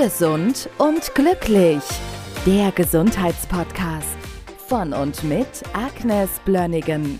[0.00, 1.82] Gesund und glücklich.
[2.46, 4.16] Der Gesundheitspodcast
[4.68, 7.18] von und mit Agnes Blönnigan.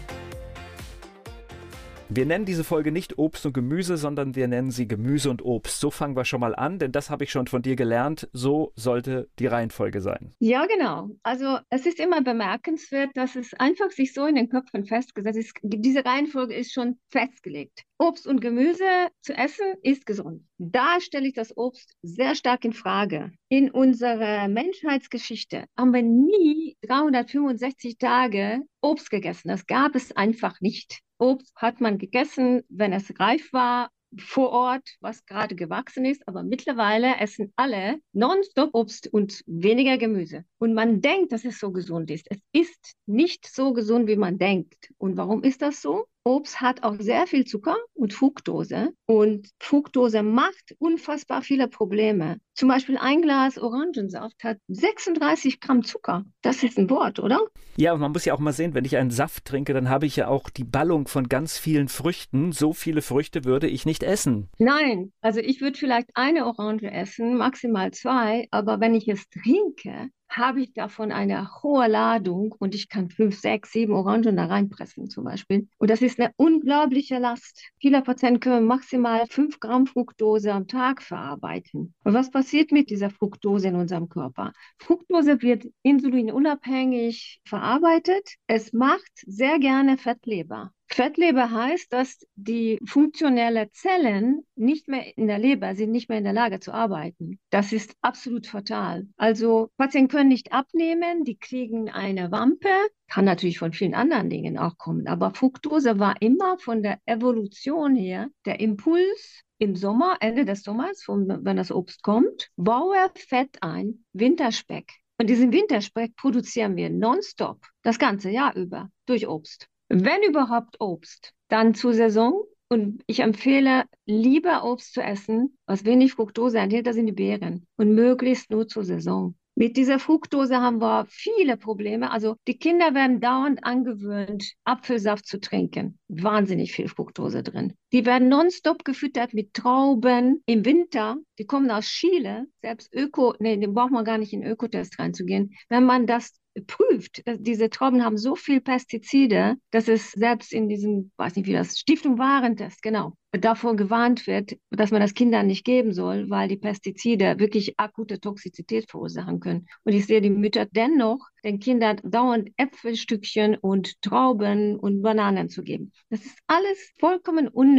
[2.11, 5.79] Wir nennen diese Folge nicht Obst und Gemüse, sondern wir nennen sie Gemüse und Obst.
[5.79, 8.31] So fangen wir schon mal an, denn das habe ich schon von dir gelernt.
[8.33, 10.33] So sollte die Reihenfolge sein.
[10.39, 11.11] Ja, genau.
[11.23, 15.53] Also es ist immer bemerkenswert, dass es einfach sich so in den Köpfen festgesetzt ist.
[15.63, 17.83] Diese Reihenfolge ist schon festgelegt.
[17.99, 20.45] Obst und Gemüse zu essen ist gesund.
[20.57, 23.33] Da stelle ich das Obst sehr stark in Frage.
[23.51, 29.49] In unserer Menschheitsgeschichte haben wir nie 365 Tage Obst gegessen.
[29.49, 31.01] Das gab es einfach nicht.
[31.19, 36.43] Obst hat man gegessen, wenn es reif war, vor Ort, was gerade gewachsen ist, aber
[36.43, 40.45] mittlerweile essen alle nonstop Obst und weniger Gemüse.
[40.59, 42.27] Und man denkt, dass es so gesund ist.
[42.31, 44.93] Es ist nicht so gesund, wie man denkt.
[44.97, 46.07] Und warum ist das so?
[46.29, 48.91] Obst hat auch sehr viel Zucker und Fructose.
[49.07, 52.37] Und Fructose macht unfassbar viele Probleme.
[52.55, 56.25] Zum Beispiel ein Glas Orangensaft hat 36 Gramm Zucker.
[56.43, 57.41] Das ist ein Wort, oder?
[57.77, 60.17] Ja, man muss ja auch mal sehen, wenn ich einen Saft trinke, dann habe ich
[60.17, 62.53] ja auch die Ballung von ganz vielen Früchten.
[62.53, 64.51] So viele Früchte würde ich nicht essen.
[64.59, 68.49] Nein, also ich würde vielleicht eine Orange essen, maximal zwei.
[68.51, 73.39] Aber wenn ich es trinke, habe ich davon eine hohe Ladung und ich kann fünf,
[73.41, 75.69] sechs, sieben Orangen da reinpressen zum Beispiel.
[75.79, 77.63] Und das ist eine unglaubliche Last.
[77.81, 81.95] Viele Patienten können maximal fünf Gramm Fructose am Tag verarbeiten.
[82.05, 84.53] Und was passiert mit dieser Fructose in unserem Körper?
[84.79, 88.35] Fructose wird insulinunabhängig verarbeitet.
[88.47, 90.73] Es macht sehr gerne Fettleber.
[90.89, 96.25] Fettleber heißt, dass die funktionellen Zellen nicht mehr in der Leber sind, nicht mehr in
[96.25, 97.39] der Lage zu arbeiten.
[97.51, 99.07] Das ist absolut fatal.
[99.17, 102.69] Also Patienten können nicht abnehmen, die kriegen eine Wampe,
[103.09, 107.95] kann natürlich von vielen anderen Dingen auch kommen, aber Fructose war immer von der Evolution
[107.95, 114.05] her der Impuls, im Sommer, Ende des Sommers, wenn das Obst kommt, baue Fett ein,
[114.13, 114.93] Winterspeck.
[115.21, 119.69] Und diesen Winterspeck produzieren wir nonstop, das ganze Jahr über, durch Obst.
[119.89, 122.43] Wenn überhaupt Obst, dann zur Saison.
[122.71, 127.67] Und ich empfehle, lieber Obst zu essen, was wenig Fructose enthält, das sind die Beeren.
[127.77, 129.35] Und möglichst nur zur Saison.
[129.55, 132.13] Mit dieser Fructose haben wir viele Probleme.
[132.13, 135.99] Also die Kinder werden dauernd angewöhnt, Apfelsaft zu trinken.
[136.07, 137.75] Wahnsinnig viel Fructose drin.
[137.93, 141.17] Die werden nonstop gefüttert mit Trauben im Winter.
[141.39, 142.47] Die kommen aus Chile.
[142.61, 145.55] Selbst Öko, nee, den braucht man gar nicht in Ökotest reinzugehen.
[145.69, 151.11] Wenn man das prüft, diese Trauben haben so viel Pestizide, dass es selbst in diesem,
[151.17, 155.65] weiß nicht wie das, Stiftung Warentest, genau, davor gewarnt wird, dass man das Kindern nicht
[155.65, 159.67] geben soll, weil die Pestizide wirklich akute Toxizität verursachen können.
[159.85, 165.63] Und ich sehe die Mütter dennoch den Kindern dauernd Äpfelstückchen und Trauben und Bananen zu
[165.63, 165.93] geben.
[166.11, 167.78] Das ist alles vollkommen unnötig.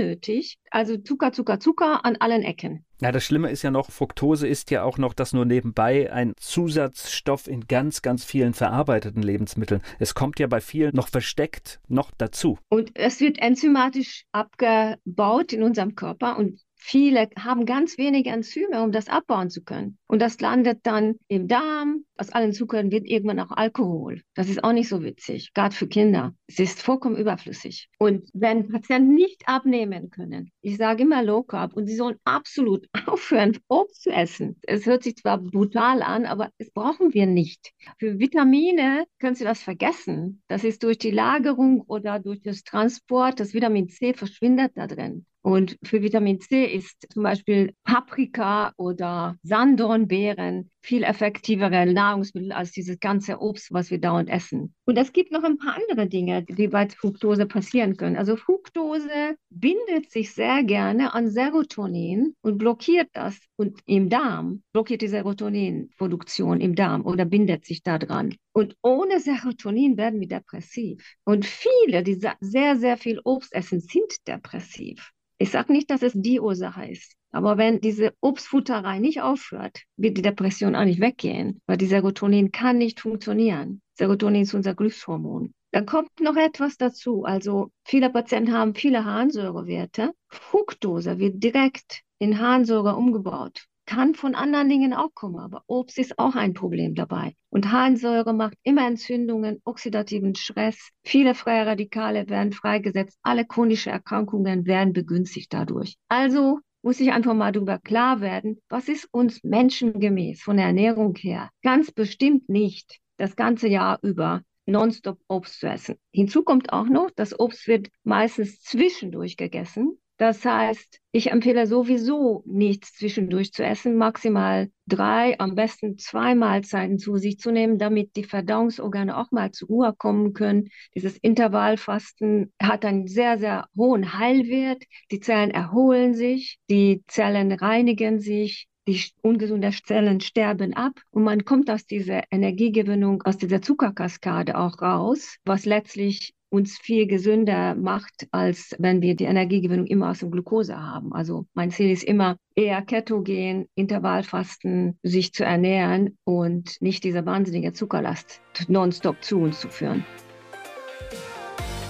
[0.72, 2.86] Also Zucker, Zucker, Zucker an allen Ecken.
[3.02, 6.34] Ja, das Schlimme ist ja noch, Fructose ist ja auch noch das nur nebenbei ein
[6.38, 9.82] Zusatzstoff in ganz, ganz vielen verarbeiteten Lebensmitteln.
[10.00, 12.58] Es kommt ja bei vielen noch versteckt noch dazu.
[12.70, 18.92] Und es wird enzymatisch abgebaut in unserem Körper und Viele haben ganz wenige Enzyme, um
[18.92, 19.98] das abbauen zu können.
[20.08, 22.06] Und das landet dann im Darm.
[22.16, 24.22] Aus allen Zuckern wird irgendwann auch Alkohol.
[24.34, 26.34] Das ist auch nicht so witzig, gerade für Kinder.
[26.48, 27.90] Es ist vollkommen überflüssig.
[28.00, 32.88] Und wenn Patienten nicht abnehmen können, ich sage immer Low Carb und sie sollen absolut
[33.06, 34.56] aufhören, Obst zu essen.
[34.64, 37.72] Es hört sich zwar brutal an, aber das brauchen wir nicht.
[38.00, 40.42] Für Vitamine können Sie das vergessen.
[40.48, 45.26] Das ist durch die Lagerung oder durch das Transport, das Vitamin C verschwindet da drin.
[45.42, 53.00] Und für Vitamin C ist zum Beispiel Paprika oder Sanddornbeeren viel effektivere Nahrungsmittel als dieses
[53.00, 54.74] ganze Obst, was wir dauernd essen.
[54.86, 58.18] Und es gibt noch ein paar andere Dinge, die bei Fructose passieren können.
[58.18, 65.02] Also Fructose bindet sich sehr gerne an Serotonin und blockiert das und im Darm blockiert
[65.02, 68.36] die Serotoninproduktion im Darm oder bindet sich daran.
[68.54, 71.16] Und ohne Serotonin werden wir depressiv.
[71.24, 75.12] Und viele, die sehr, sehr viel Obst essen, sind depressiv.
[75.42, 77.16] Ich sage nicht, dass es die Ursache ist.
[77.32, 82.52] Aber wenn diese Obstfutterei nicht aufhört, wird die Depression auch nicht weggehen, weil die Serotonin
[82.52, 83.82] kann nicht funktionieren.
[83.94, 85.54] Serotonin ist unser Glückshormon.
[85.72, 87.24] Dann kommt noch etwas dazu.
[87.24, 90.14] Also viele Patienten haben viele Harnsäurewerte.
[90.28, 96.20] Fructose wird direkt in Harnsäure umgebaut kann von anderen Dingen auch kommen, aber Obst ist
[96.20, 97.34] auch ein Problem dabei.
[97.50, 100.90] Und Harnsäure macht immer Entzündungen, oxidativen Stress.
[101.04, 103.18] Viele freie Radikale werden freigesetzt.
[103.24, 105.96] Alle chronischen Erkrankungen werden begünstigt dadurch.
[106.08, 111.16] Also muss ich einfach mal darüber klar werden, was ist uns menschengemäß von der Ernährung
[111.16, 111.50] her?
[111.64, 115.96] Ganz bestimmt nicht das ganze Jahr über nonstop Obst zu essen.
[116.12, 119.98] Hinzu kommt auch noch, das Obst wird meistens zwischendurch gegessen.
[120.20, 126.98] Das heißt, ich empfehle sowieso nichts zwischendurch zu essen, maximal drei, am besten zwei Mahlzeiten
[126.98, 130.72] zu sich zu nehmen, damit die Verdauungsorgane auch mal zur Ruhe kommen können.
[130.94, 134.84] Dieses Intervallfasten hat einen sehr, sehr hohen Heilwert.
[135.10, 141.46] Die Zellen erholen sich, die Zellen reinigen sich, die ungesunden Zellen sterben ab und man
[141.46, 148.28] kommt aus dieser Energiegewinnung, aus dieser Zuckerkaskade auch raus, was letztlich uns viel gesünder macht,
[148.32, 151.14] als wenn wir die Energiegewinnung immer aus dem Glucose haben.
[151.14, 157.74] Also mein Ziel ist immer eher ketogen, Intervallfasten, sich zu ernähren und nicht diese wahnsinnige
[157.74, 160.04] Zuckerlast nonstop zu uns zu führen.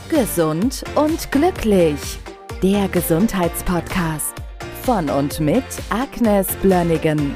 [0.10, 2.18] Gesund und glücklich.
[2.62, 4.36] Der Gesundheitspodcast
[4.82, 7.36] von und mit Agnes Blönnigan.